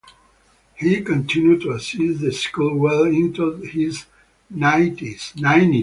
He 0.73 1.01
continued 1.03 1.61
to 1.61 1.73
assist 1.73 2.21
the 2.21 2.31
school 2.31 2.75
well 2.75 3.03
into 3.03 3.57
his 3.57 4.07
nineties. 4.49 5.31